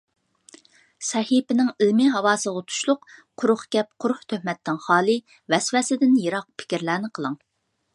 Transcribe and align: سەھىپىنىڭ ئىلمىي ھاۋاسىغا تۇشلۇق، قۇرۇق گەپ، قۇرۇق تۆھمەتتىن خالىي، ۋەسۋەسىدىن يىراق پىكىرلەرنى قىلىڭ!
سەھىپىنىڭ 1.09 1.69
ئىلمىي 1.85 2.09
ھاۋاسىغا 2.15 2.65
تۇشلۇق، 2.71 3.07
قۇرۇق 3.43 3.67
گەپ، 3.77 3.93
قۇرۇق 4.05 4.27
تۆھمەتتىن 4.35 4.83
خالىي، 4.89 5.23
ۋەسۋەسىدىن 5.57 6.21
يىراق 6.27 6.51
پىكىرلەرنى 6.59 7.17
قىلىڭ! 7.19 7.43